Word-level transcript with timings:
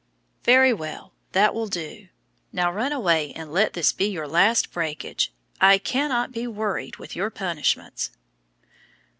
"Very 0.45 0.73
well, 0.73 1.13
that 1.33 1.53
will 1.53 1.67
do. 1.67 2.07
Now 2.51 2.71
run 2.73 2.91
away, 2.91 3.33
and 3.33 3.51
let 3.51 3.73
this 3.73 3.91
be 3.93 4.05
your 4.05 4.27
last 4.27 4.71
breakage. 4.71 5.31
I 5.61 5.77
cannot 5.77 6.31
be 6.31 6.47
worried 6.47 6.95
with 6.97 7.15
your 7.15 7.29
punishments." 7.29 8.09